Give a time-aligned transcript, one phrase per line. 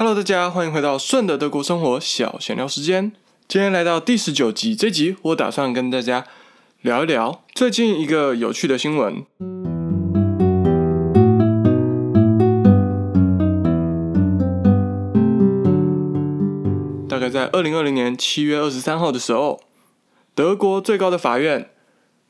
[0.00, 3.10] Hello，大家欢迎回到顺的德国生活小闲聊时间。
[3.48, 6.24] 今天来到第十九集，这集我打算跟大家
[6.82, 9.26] 聊一聊最近一个有趣的新闻。
[17.08, 19.60] 大概在二零二零年七月二十三号的时候，
[20.36, 21.70] 德国最高的法院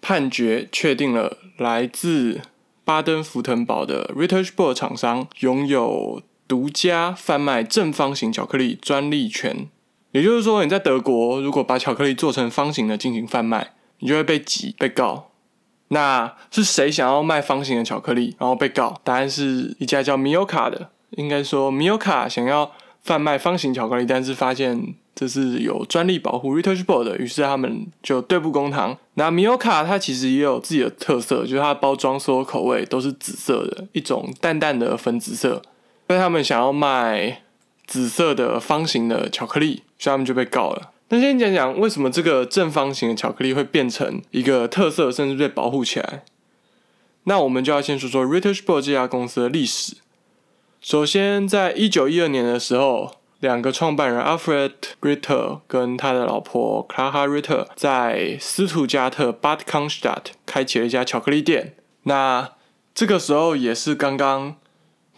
[0.00, 2.40] 判决确定了来自
[2.86, 6.22] 巴登福腾堡的 Rittersport 厂商拥有。
[6.48, 9.68] 独家贩卖正方形巧克力专利权，
[10.12, 15.28] 也就是说，你在德国如果把巧克力做成方形的进行贩卖，你就会被挤被告。
[15.88, 18.98] 那是谁想要卖方形的巧克力，然后被告？
[19.04, 22.72] 答案是一家叫 Mioka 的，应该说 Mioka 想要
[23.02, 28.96] 贩卖方形巧克力，但是发现这是有专利保护 r e t o r c h b o a r d 的，于是他们就对簿公堂。
[29.14, 35.62] 那 Mioka 它其实也有自己的特色，就是它的包装所有口味都是紫色的，一种淡淡的粉紫色。
[36.08, 37.42] 因为他们想要卖
[37.86, 40.90] 紫色的方形的巧克力，所以他们就被告了。
[41.10, 46.24] 那先讲讲为什么这个正方形的巧克力会变成一个特色，甚至被保护起来。
[47.24, 49.96] 那我们就要先说说 Rittersport 这家公司的历史。
[50.80, 61.74] 首先，在一九一二年的时候，两个创办人 Alfred Ritter 跟他的老婆 Clara Ritter 在斯图加特 Bad Cannstatt 开启了一家巧克力店。
[62.04, 62.52] 那
[62.94, 64.56] 这个时候也是刚刚。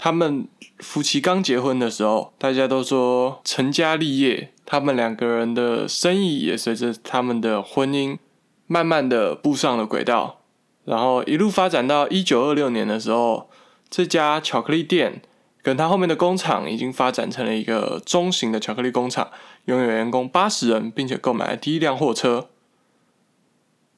[0.03, 0.49] 他们
[0.79, 4.51] 夫妻刚结婚的时候，大家都说成家立业。
[4.65, 8.17] 他们两个人的生意也随着他们的婚姻
[8.67, 10.41] 慢慢的步上了轨道，
[10.87, 13.51] 然后一路发展到一九二六年的时候，
[13.91, 15.21] 这家巧克力店
[15.61, 19.31] 跟他后面的工厂已经发展成了一个中型的巧克力工厂，
[19.67, 22.49] 拥有员工八十人，并且购买了第一辆货车。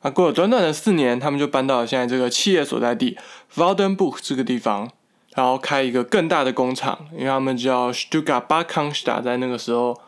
[0.00, 3.16] 啊，过了短短的四年，他们就搬到了现在这个企业所在地
[3.54, 4.90] Valdenburg 这个地方。
[5.34, 9.98] 然后开一个更大的工厂，因为他们叫 Stuttgart b a k a n s t a 在那个时候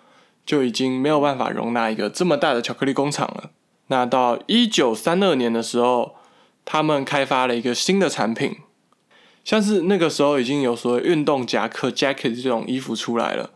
[0.45, 3.51] 就已经没有办法容纳一个这么大的巧克力工厂了。
[3.87, 6.17] 那到一九三二年的时候，
[6.65, 8.57] 他们开发了一个新的产品，
[9.45, 13.51] 像是那个时候已经有所谓运动夹克 （jacket） 这种衣服出来了。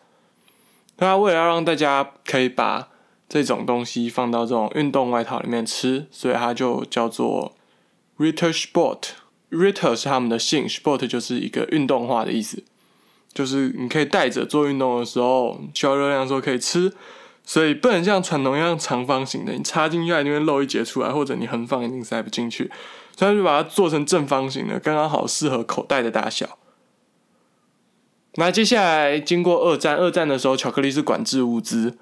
[0.99, 2.89] 那为了要让大家可以把
[3.29, 7.55] 这种东西放到这种运动外套里面吃，所以它就叫做
[8.19, 9.11] Ritter Sport。
[9.51, 12.63] Ritter 是他们的姓，Sport 就是一个运动化的意思，
[13.33, 16.93] 就是你可以带着做运动的时候需要热量的时候可以吃，
[17.45, 22.71] 所以不能像传统一样长方形的，你插进去一定会漏一节出来，或者你横放一定塞不进去，
[23.17, 26.59] 所以就把它做成正方形的，刚刚好适合口袋的大小。
[28.35, 31.97] 那接下来经过二战，二战的时候巧克力是管制物资，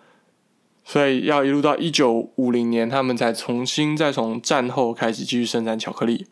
[0.85, 6.27] 所以要一路到一九五零年，他们才重新再从战后开始继续生产巧克力。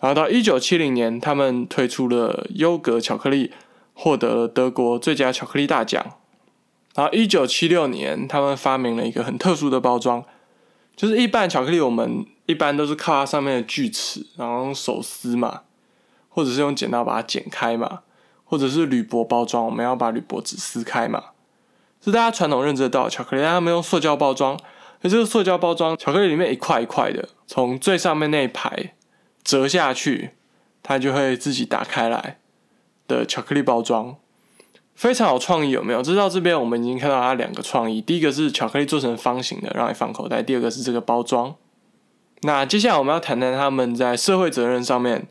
[0.00, 3.52] 然后到一九七零年，他们推出了优格巧克力，
[3.94, 6.04] 获得了德国最佳巧克力大奖。
[6.94, 10.24] 然后一九七六年，他们发明了一个很特殊的包装，
[10.94, 15.62] 就是一般巧克力我们一般都是靠它上面的锯齿，然后用手撕嘛，
[16.28, 18.00] 或者是用剪刀把它剪开嘛，
[18.44, 21.22] 或者是铝箔包装，我们要把铝箔纸撕开嘛，
[22.04, 24.58] 是大家传统认知到巧克力，但他们用塑胶包装，
[25.02, 28.94] 而这个塑胶包装巧克力里面一块一块的，从最上面那一排。
[29.46, 30.30] 折下去，
[30.82, 32.38] 它就会自己打开来
[33.06, 34.16] 的巧克力包装，
[34.96, 36.02] 非常有创意，有没有？
[36.02, 41.54] 知道这边我们已经看到它两个创意，第一个是巧克力做成方形的，让你放口袋；第二个是这个包装。
[42.42, 45.28] 那接下来我们要谈谈他们在社会责任上面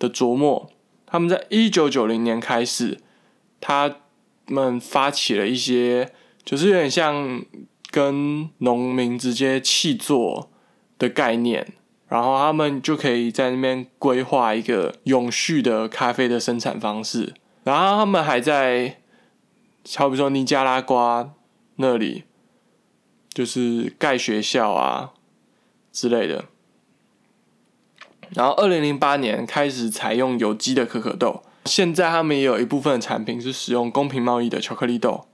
[0.00, 0.68] 的琢磨。
[1.06, 2.98] 他们在一九九零年开始，
[3.60, 3.98] 他
[4.46, 6.10] 们发起了一些，
[6.44, 7.44] 就是有点像
[7.92, 10.50] 跟农民直接契作
[10.98, 11.74] 的概念。
[12.14, 17.34] 然后他们就可以在那边规划一个永续的咖啡的生产方式。
[17.64, 19.00] 然后他们还在，
[19.96, 21.32] 好比说尼加拉瓜
[21.74, 22.22] 那里，
[23.32, 25.10] 就是盖学校啊
[25.90, 26.44] 之类的。
[28.30, 35.26] 然后二零零八年开始采用有机的可可豆，现在他们也有一部分的产品是使用公平贸易的巧克力豆。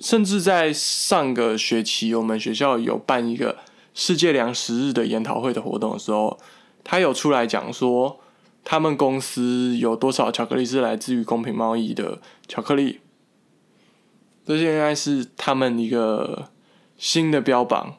[0.00, 3.58] 甚至在上个学期，我们学校有办一个。
[3.94, 6.38] 世界粮食日的研讨会的活动的时候，
[6.82, 8.20] 他有出来讲说，
[8.64, 13.00] 他们公司有多少巧克力是来自于公平贸易的巧克力，
[14.46, 16.48] 这些应该是他们一个
[16.96, 17.96] 新的标榜。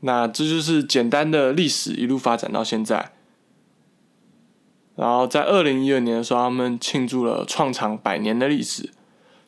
[0.00, 3.12] 那这就是简单的历史一路发展到现在。
[4.96, 8.82] 然后在二零一二年的时候，他们庆祝了创厂百年的历史，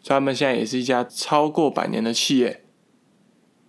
[0.03, 2.65] 所以他们现在也是一家超过百年的企业。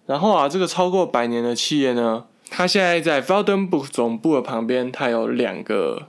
[0.08, 6.08] 然后啊，这个超过百年的企业呢，它现在在 v a l d e n b u r g 总部的旁边，它有两个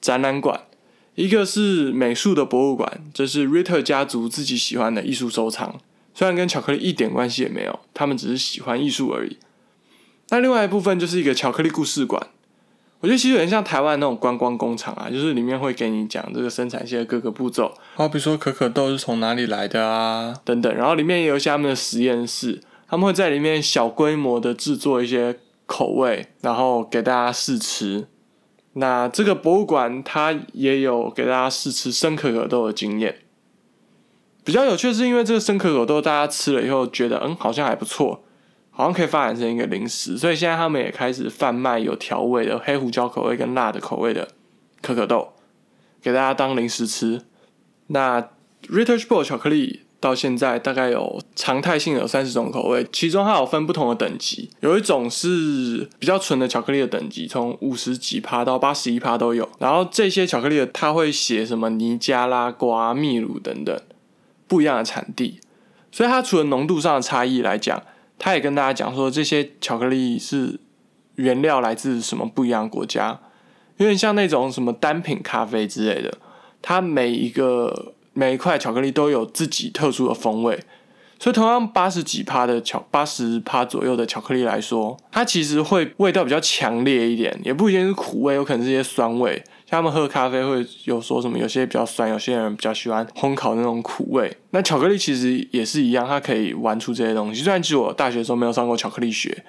[0.00, 0.62] 展览馆，
[1.16, 5.78] 一个是美术的博物馆，这是 Ritter 家族自己喜欢的艺术收藏，
[6.14, 9.36] 虽然跟巧克力一点关系也没有，他们只是喜欢艺术而已。
[10.28, 12.24] 那另外一部分就是一个巧克力故事馆，
[13.00, 22.60] 我觉得其实有点像台湾那种观光工厂啊，就是里面会给你讲这个生产线的各个步骤，好比说可可豆是从哪里来的啊，等等，然后里面也有一些他们的实验室，
[22.90, 28.08] 他们会在里面小规模的制作一些口味，然后给大家试吃。
[28.72, 33.20] 那这个博物馆它也有给大家试吃生可可豆的经验，
[34.42, 38.24] 比较有趣的是因为这个生可可豆大家吃了以后觉得嗯好像还不错，
[38.70, 44.26] 好像可以发展成一个零食，所以现在他们也开始贩卖有调味的黑胡椒口味跟辣的口味的
[44.82, 45.34] 可可豆，
[46.02, 47.22] 给大家当零食吃。
[47.86, 48.20] 那
[48.68, 49.82] Ritter's Ball 巧克力。
[50.00, 59.46] 到现在大概有常态性有三十种口味，其中它有分不同的等级，有一种是比较纯的巧克力的等级，从五十几趴到八十一趴都有。
[59.58, 63.78] 然后这些巧克力的它会写什么尼加拉瓜、秘鲁等等
[64.48, 65.38] 不一样的产地，
[65.92, 67.82] 所以它除了浓度上的差异来讲，
[68.18, 70.58] 它也跟大家讲说这些巧克力是
[71.16, 73.20] 原料来自什么不一样的国家，
[73.76, 76.16] 有点像那种什么单品咖啡之类的，
[76.62, 77.92] 它每一个。
[78.12, 80.58] 每一块巧克力都有自己特殊的风味，
[81.18, 89.42] 所以同样八十几趴的巧八十趴左右的巧克力来说，它其实会味道比较强烈一点，也不一定是苦味，有可能是些酸味。
[89.66, 94.36] 像他们喝咖啡会有说什么，有些比较酸，有些人比较喜欢烘烤那种苦味。
[94.50, 97.44] 那巧克力其实也是一样，它可以玩出这些东西。
[97.44, 99.44] 虽然其实我大学的时候没有上过巧克力学，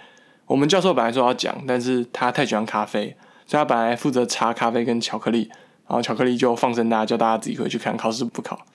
[0.46, 3.16] 我们教授本来说要讲，但是他太喜欢咖啡，
[3.48, 5.50] 所以他本来负责查咖啡跟巧克力。
[5.92, 7.98] 然后巧克力就放生大家，叫大家自己回去看。
[7.98, 8.66] 考试不考，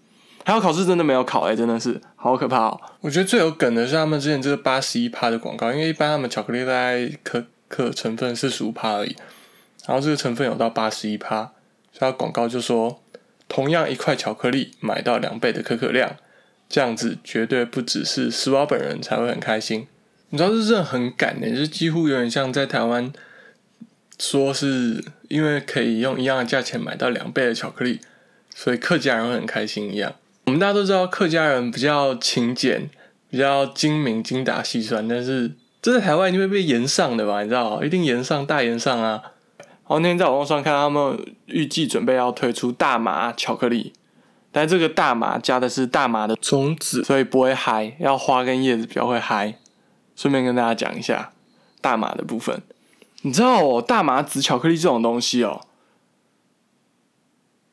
[0.45, 2.81] 还有考试真的没有考哎，真的是好可怕哦！
[3.01, 9.17] 我觉得最有梗的是他们之前这个八十一趴的广告，因为一般他们巧克力大概可可成分四十五趴而已，
[9.87, 11.53] 然后这个成分有到八十一趴，
[11.91, 13.01] 所以广告就说
[13.49, 16.17] 同样一块巧克力买到两倍的可可量，
[16.69, 19.87] 这样子绝对不只是史宝本人才会很开心。
[20.29, 23.11] 你知道这真的很赶的，就是几乎有点像在台湾。
[24.19, 28.01] 说是因为可以用一样的价钱买到两倍的巧克力，
[28.55, 30.15] 所以客家人会很开心一样。
[30.47, 32.89] 我们大家都知道客家人比较勤俭，
[33.29, 35.53] 比较精明、精打细算，但是
[35.83, 37.43] 这在台湾一定会被延上的吧？
[37.43, 39.23] 你知道，一定延上大延上啊！
[39.87, 43.93] 我那天在网络上看他们预计准备要推出大麻巧克力，
[44.51, 49.59] 但这个大麻加的是大麻的种子，所以不会嗨，要花跟叶子比较会嗨。
[50.17, 51.33] 顺便跟大家讲一下
[51.81, 52.63] 大麻的部分。
[53.27, 55.61] 你知道哦，大麻籽巧克力这种东西哦，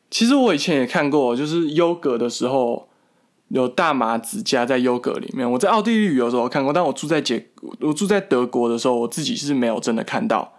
[0.10, 2.90] 其实我以前也看过，就是优格的时候
[3.50, 5.50] 有大麻籽加在优格里面。
[5.52, 7.50] 我在奥地利旅游的时候看过，但我住在捷，
[7.82, 10.54] 我住在德国的时候，我自己是没有真的看到。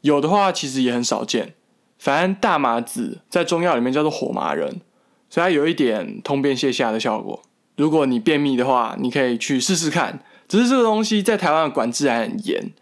[0.00, 1.54] 有的话，其实也很少见。
[1.98, 4.80] 反正大麻籽在中药里面叫做火麻仁，
[5.28, 7.42] 所以它有一点通便泻下的效果。
[7.76, 10.24] 如果你便秘的话，你可以去试试看。
[10.48, 12.72] 只是这个东西在台湾的管制还很严。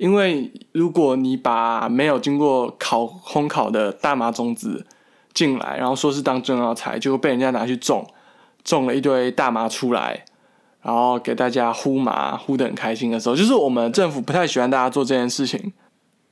[0.00, 4.86] 因为如果你把没有经过烤烘烤的大麻种子
[5.34, 8.06] 进来，然后说是当中药材，就会被人家拿去种，
[8.64, 10.24] 种了一堆大麻出来，
[10.80, 15.70] 然后给大家呼麻呼得很开心的时候，就是我们政府不太喜欢大家做这件事情，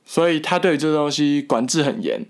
[0.03, 2.25] 所以他对于这东西管制很严。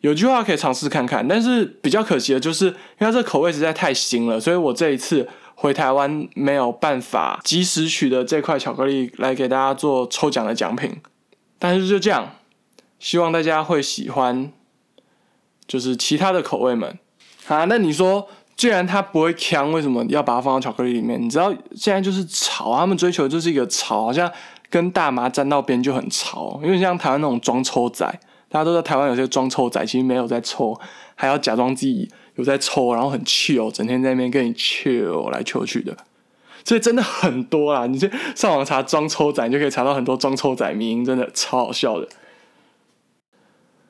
[0.00, 2.66] 有句话可以尝试看看，但是比较可惜的就是，
[3.00, 5.28] 因为这口味实在太腥了，所以我这一次。
[5.54, 11.00] 回台湾没有办法及时取得这块巧克力来给大家做抽奖的奖品，
[11.58, 12.34] 但是就这样，
[12.98, 14.50] 希望大家会喜欢，
[15.66, 16.98] 就是其他的口味们
[17.46, 17.64] 啊。
[17.64, 21.22] 那你说，既然它不会呛，为什么要把它放到巧克力里面？
[21.22, 24.30] 你知道现在就是潮，他们追求就是一个潮，好像
[24.68, 28.04] 跟大麻沾到边就很潮，因为像台湾那种装抽仔，
[28.48, 30.78] 大家都在台湾有些装抽仔，其实没有在抽，
[31.14, 32.10] 还要假装自己。
[32.36, 35.96] 有在抽，然后很 chill，整天在那边跟你 chill 来求去的，
[36.64, 37.86] 所以真的很多啦。
[37.86, 42.08] 你去上网查装抽仔，你就可以查到很多装抽仔名，真的超好笑的。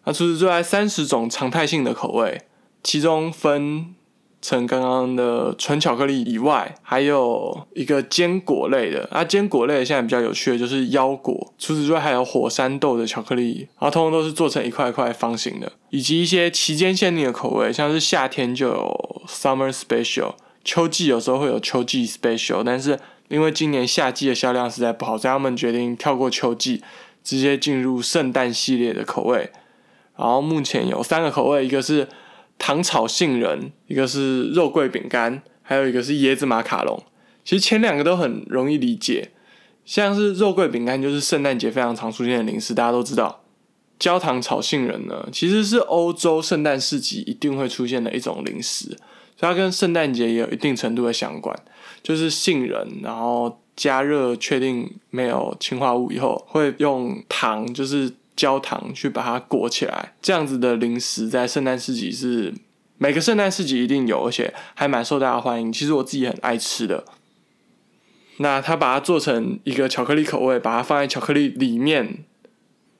[0.04, 2.42] 那除此之外，三十种常态性的口味，
[2.82, 3.94] 其中分。
[4.44, 11.34] 成刚刚的纯巧克力以外，还有一个坚果类的啊，坚果类现在比较有趣的就是腰果。
[11.58, 26.82] 除此之外，还有火山豆的巧克力，然后通通都是做成一块一块方形的，以及一些期间限定的口味，像是夏天就有 Summer Special，秋季有时候会有秋季 Special，但是因为今年夏季的销量实在不好，所以他们决定跳过秋季，
[27.22, 29.50] 直接进入圣诞系列的口味。
[30.18, 32.06] 然后目前有三个口味，一个是。
[32.58, 37.02] 糖炒杏仁，一个是肉桂饼干，还有一个是椰子马卡龙。
[37.44, 39.30] 其实前两个都很容易理解，
[39.84, 43.42] 像是肉桂饼干就是圣诞节非常常出现的零食，大家都知道。
[43.98, 48.88] 焦糖炒杏仁呢，其实是欧洲圣诞市集一定会出现的一种零食，
[49.36, 51.56] 所以它跟圣诞节也有一定程度的相关。
[52.02, 60.14] 就是杏仁，然后加热确定没有氰化物以后，会用糖，就是焦糖去把它裹起来。
[60.20, 62.54] 这样子的零食在圣诞市集是
[62.98, 65.72] 每个圣诞市集一定有，而且还蛮受大家欢迎。
[65.72, 67.04] 其实我自己很爱吃的。
[68.38, 72.24] 那他把它做成一个巧克力口味，把它放在巧克力里面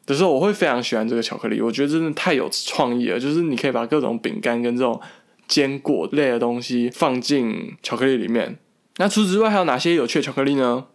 [0.07, 1.61] 的时候，我会非常喜欢这个巧克力。
[1.61, 5.00] 我觉得真的太有创意了，就是你可以把各种饼干跟这种
[5.49, 8.59] 坚果类的东西放进巧克力里面。
[8.99, 10.87] 那除此之外还有哪些有趣的巧克力呢？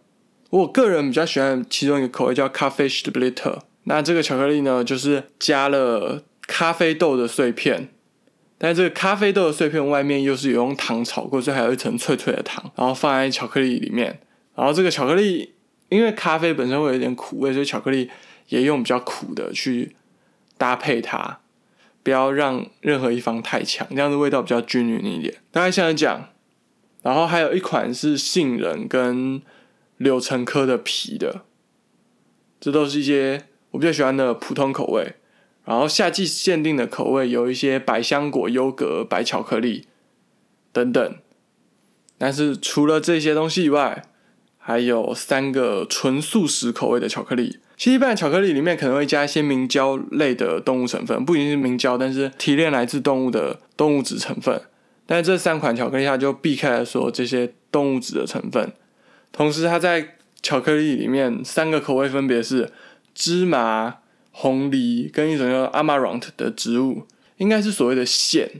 [0.48, 7.88] 我个人比较喜欢其中一个口味叫咖啡 s p l i t t e r 那这个巧克力呢，就是加了咖啡豆的碎片，
[8.58, 14.20] 但这个咖啡豆的碎片外面又是有用糖炒过，所以还有一层脆脆的糖，然后放在巧克力里面。
[14.54, 15.54] 然后这个巧克力，
[15.88, 18.10] 因为咖啡本身会有点苦味，所以巧克力
[18.48, 19.96] 也用比较苦的去
[20.58, 21.40] 搭配它，
[22.02, 25.34] 不要让任何一方太强，这样子味道比较均匀一点。
[25.50, 26.28] 大概像讲，
[27.02, 29.40] 然后还有一款是杏仁跟
[29.96, 31.42] 柳橙科的皮的，
[32.60, 35.14] 这都是一些我比较喜欢的普通口味。
[35.64, 39.86] 然后夏季限定的口味有一些百香果、优格、白巧克力
[40.72, 41.16] 等等。
[42.18, 44.02] 但是除了这些东西以外，
[44.58, 54.60] 还有三个纯素食口味的巧克力，其实一般巧克力里面可能会加一些明胶类的动物成分，不一定是明胶，但是提炼来自动物的动物脂成分。
[55.06, 58.72] 但是这三款巧克力它就避开了说这些动物脂的成分，
[59.32, 62.70] 同时它在巧克力里面三个口味分别是
[63.14, 63.98] 芝麻、
[64.32, 67.06] 红梨跟一种叫 amaranth 的植物，
[67.38, 68.50] 应该是所谓的线，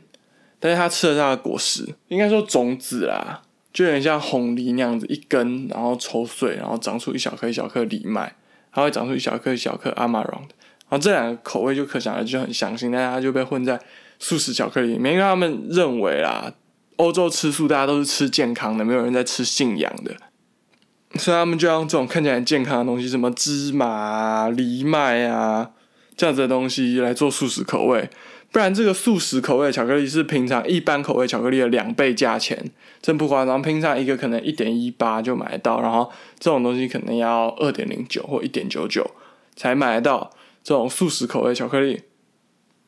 [0.59, 3.42] 但是它吃了它的果实，应该说种子啦。
[3.73, 8.35] 就有点像红梨那样子，一根然后抽穗，然后长出一小颗一小颗藜麦，
[8.73, 10.54] 它会长出一小颗一小颗阿玛朗的，
[10.88, 13.80] 然后这两个口味就可想而知很相信，但是它就被混在
[14.19, 16.52] 素食巧克力里面，因为他们认为啦，
[16.97, 20.16] 欧洲吃素大家都是吃健康的，没有人在吃信仰的，
[21.17, 25.71] 所以他们就用这种看起来很健康的东西，什么芝麻、藜麦啊
[26.17, 28.09] 这样子的东西来做素食口味。
[28.52, 33.62] 不然，这个素食口味巧克力是平常一般口味巧克力的两倍价钱，真不夸张。
[33.62, 39.09] 平常一个可能一点一八就买得到，然后这种东西可能要二点零九或一点九九
[39.55, 40.31] 才买得到
[40.64, 42.02] 这种素食口味巧克力。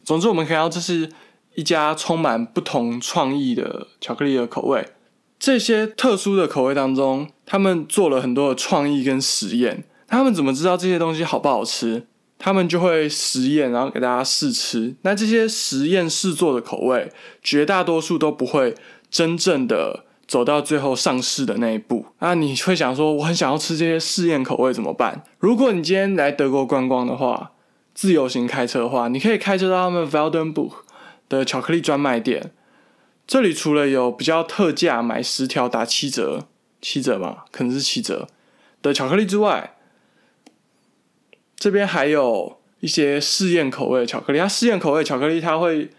[0.02, 1.09] 总之，我们看到这是
[1.55, 4.85] 一家充满不同创意的巧克力的口味。
[5.43, 9.83] 这些特殊的口味当中，他们做了很多的创意跟实验。
[10.07, 12.07] 他们怎么知道这些东西好不好吃？
[12.39, 14.95] 他们就会实验，然后给大家试吃。
[15.03, 17.11] 那这些实验试做的口味，
[17.43, 18.77] 绝大多数都不会
[19.11, 22.07] 真正的走到最后上市的那一步。
[22.21, 25.25] 那你会想说，我很想要吃这些试验口味怎么办？
[25.41, 27.51] 如果你今天来德国观光的话，
[27.93, 30.75] 自由行开车的话，你可以开车到他们 Valdenbuch
[31.29, 32.53] 的巧克力专卖店。
[33.26, 36.47] 这里除了有比较特价买十条打七折，
[36.81, 38.29] 七折吧，可能是七折
[38.83, 39.76] 的巧克力之外，
[41.57, 45.91] 这边还有一些试验口味的巧克力，它试验口味巧克力，它会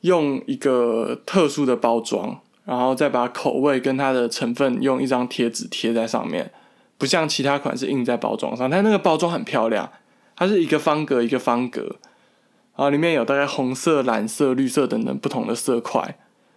[0.00, 6.50] 用一个特殊的包装，然后再把口味跟它的成分用一张贴纸贴在上面，
[6.98, 9.90] 不像其他款是印在包装上，它那个包装很漂亮，
[10.34, 11.96] 它是一个方格一个方格，
[12.80, 16.16] 然后里面有大概红色、蓝色、绿色等等不同的色块，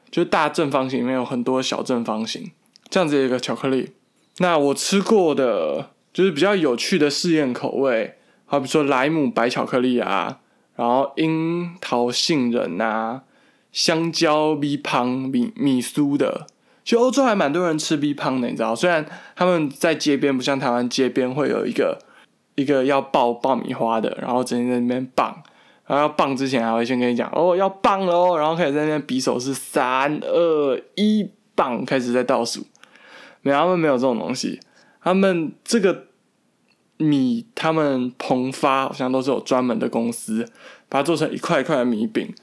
[0.10, 2.52] 就是大正方形里面有很多小正方形，
[2.88, 3.92] 这样子一个巧克力。
[4.38, 5.90] 那我吃过的。
[6.14, 10.42] 就是比较有趣的试验口味，好比说莱姆白巧克力啊，
[10.76, 13.24] 然后樱桃杏仁啊，
[13.72, 16.46] 香蕉 B 胖米米酥的，
[16.86, 18.76] 其实欧洲还蛮多人吃 B 胖的，你知道？
[18.76, 19.04] 虽然
[19.36, 21.98] 他们在街边不像台湾街边会有一个
[22.54, 25.42] 一个要爆爆米花的，然后整天在那边棒，
[25.86, 32.66] 然后要棒之前还会先跟你讲哦要棒喽，然后开始在那边比手势三二一棒，开始在倒数，
[33.42, 34.60] 没他们没有这种东西。
[35.02, 36.06] 他们这个
[36.96, 40.46] 米，他们膨发好像都是有专门的公司，
[40.88, 42.34] 把它做成一块一块的米饼，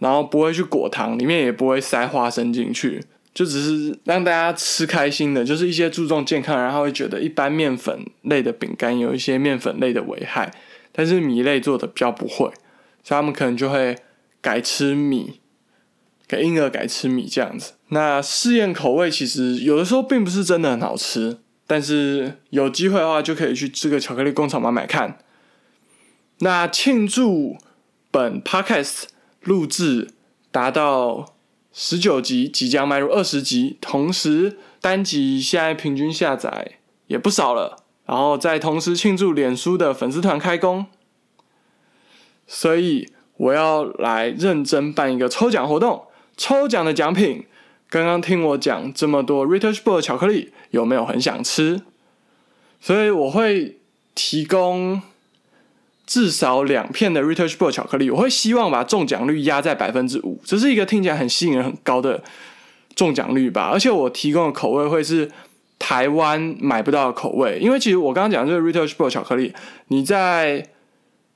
[0.00, 3.02] 然后不会去裹糖，里面也不会塞花生进去，
[3.32, 5.42] 就只是让大家吃开心的。
[5.42, 10.52] 就是一些注重健康，然后会觉得一般面粉类的饼干有一些面粉类的危害，
[10.92, 12.52] 但是米类做的比较不会，
[13.02, 13.96] 所以他们可能就会
[14.40, 15.40] 改吃米，
[16.26, 17.72] 给婴儿改吃米这样子。
[17.88, 21.38] 那试验口味其实有的时候并不是真的很好吃。
[21.66, 25.18] 但是有机会的话，就可以去这个巧克力工厂买买看。
[26.38, 27.58] 那庆祝
[28.10, 29.04] 本 podcast
[29.42, 30.10] 录制
[30.50, 31.36] 达到
[31.72, 36.72] 十九集，即将迈入二十集，同时单集现在平均下载
[37.06, 37.84] 也不少了。
[38.04, 40.86] 然后再同时庆祝脸书的粉丝团开工，
[42.52, 46.02] 所以我要来认真办一个抽奖活动。
[46.36, 47.44] 抽奖的奖品，
[47.88, 51.82] 刚刚听我讲这么多 Rittersport 巧克力，有没有很想吃？
[52.80, 53.76] 所以我会
[54.16, 55.00] 提供
[56.04, 62.20] 至少两片的 Rittersport 巧克力，我会希望把中奖率压在百分之五，这是一个听起来很吸引人、很高的
[62.96, 63.70] 中奖率吧。
[63.72, 65.30] 而且我提供的口味会是
[65.78, 69.54] 台湾买不到的口味，因为其实我刚刚讲这个 Rittersport 巧克力，
[69.88, 70.66] 你在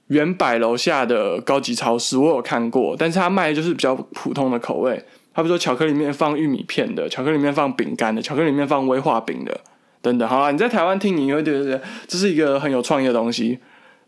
[0.08, 9.60] 原百楼下的高级超市我有看过，但是它卖的就是比较普通的口味，它比如说巧克力里面放玉米片的，巧克力里面放饼干的，巧克力里面放威化饼的。
[10.02, 13.58] 等等，好了，你在台湾听，你会觉得这是一个很有创意的东西，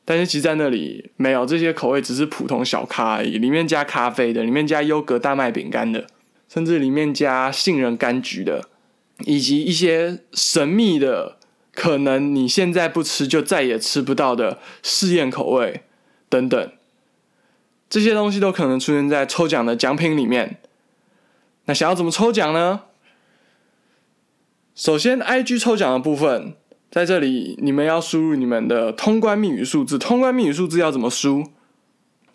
[0.04, 3.38] 但是其实在那里没有这些口味，只是普通小咖而已。
[3.38, 6.06] 里面加咖啡的，里面加优格大麦饼干的，
[6.50, 8.68] 甚至里面加杏仁柑橘的，
[9.24, 11.38] 以及一些神秘的，
[11.72, 15.80] 可能你现在不吃就再也吃不到的试验口味
[16.28, 16.72] 等等，
[17.88, 20.60] 这些东西都可能出现在抽奖的奖品里面。
[21.66, 22.82] 那想要怎么抽奖呢？
[24.74, 26.54] 首先，IG 抽奖的部分
[26.90, 29.98] 在这里，你们要输入你们的通关密语数字。
[29.98, 31.50] 通关密语数字要怎么输？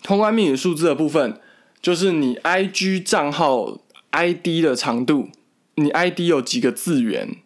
[0.01, 1.39] 通关密语数字的部分
[1.81, 3.79] 就是你 IG 账号
[4.09, 5.29] ID 的长度，
[5.75, 7.37] 你 ID 有几个字元，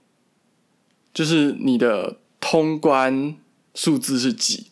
[1.13, 3.35] 就是你的通关
[3.73, 4.67] 数字是几，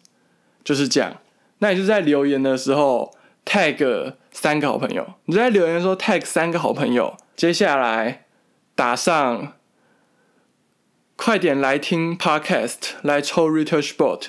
[0.64, 1.18] 就是这样。
[1.64, 3.16] 那你就在留言的时候
[3.46, 8.26] tag 三个好朋友，你就在留言说 tag 三个好朋友，接下来
[8.76, 9.54] 打上。
[11.16, 14.26] 快点来听 Podcast，来抽 Retail Sport，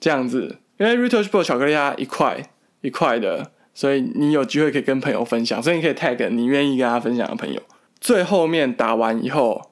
[0.00, 2.42] 这样子，因为 Retail Sport 巧克力它一块
[2.80, 7.62] 一块的，所以你有机会可以跟朋友分享，所以你可以 tag 你愿意跟他分享的朋友。
[8.00, 9.70] 最后面打完以后，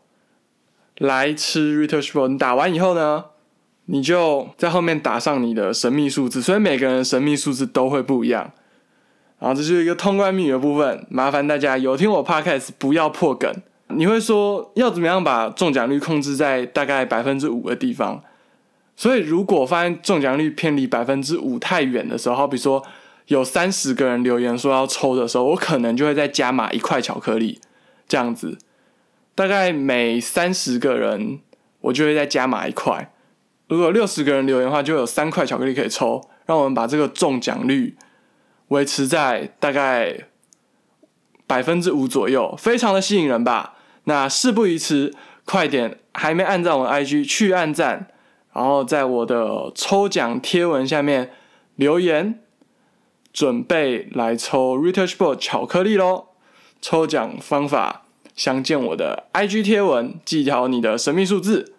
[0.98, 3.24] 来吃 Retail Sport，你打完以后呢，
[3.92, 8.50] 你就在后面打上你的神秘数字，所以每个人神秘数字都会不一样。
[9.38, 13.52] 然后这就是一个通关密语的部分，麻烦大家有听我 Podcast 不要破梗。
[13.88, 18.22] 你会说要怎么样把中奖率控制在大概百分之五的地方？
[18.96, 22.82] 所以如果发现中奖率偏离百分之五太远的时候，好比说
[23.26, 27.60] 有三十个人留言说要抽的时候，我可能就会再加码一块巧克力，
[28.08, 28.56] 这样子，
[29.34, 31.40] 大概每三十个人
[31.82, 33.12] 我就会再加码一块。
[33.68, 37.96] 如果六十个人留言的话，就有三块巧克力可以抽，让我们把这个中奖率
[38.68, 40.26] 维持在大概
[41.46, 43.76] 百分之五左右，非常的吸引人吧。
[44.04, 45.98] 那事不宜迟，快点！
[46.12, 48.08] 还没按赞我的 IG 去按赞，
[48.52, 51.30] 然后在我的抽奖贴文下面
[51.76, 52.40] 留言，
[53.32, 56.26] 准备来抽 r e t o u c h b o r d 巧克力喽！
[56.82, 58.02] 抽奖方法
[58.34, 61.71] 详见我的 IG 贴文，记条你的神秘数字。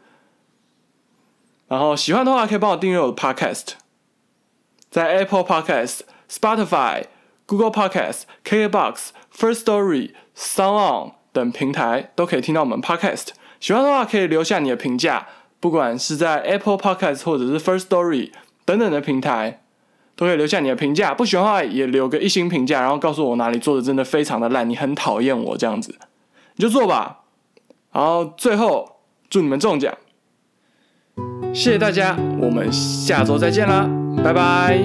[1.74, 3.70] 然后喜欢的话可以帮我订阅我的 Podcast，
[4.92, 7.06] 在 Apple Podcast、Spotify、
[7.48, 11.12] Google Podcast、KKBox、First Story、Sound On。
[11.32, 15.28] 等平台都可以听到我们 Podcast，喜欢的话可以留下你的评价，
[15.60, 18.30] 不管是在 Apple Podcast 或者是 First Story
[18.66, 19.64] 等等的平台，
[20.16, 21.16] 都可以留下你的评价。
[21.16, 25.98] 不喜欢的话也留个一星评价，然后告诉我哪里做的真的非常的烂，你很讨厌我这样子，
[26.58, 27.22] 你就做吧。
[27.92, 29.92] 然后最后祝你们中奖，
[31.54, 33.88] 谢谢大家，我们下周再见啦，
[34.24, 34.80] 拜拜。